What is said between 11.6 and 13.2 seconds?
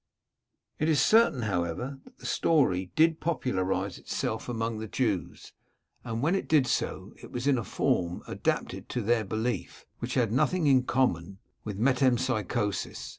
with metempsychosis.